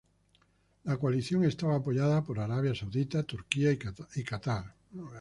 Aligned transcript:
La 0.85 0.97
coalición 0.97 1.43
está 1.45 1.75
apoyada 1.75 2.23
por 2.23 2.39
Arabia 2.39 2.73
Saudita, 2.73 3.21
Turquía 3.21 3.71
y 4.15 4.23
Catar. 4.23 4.73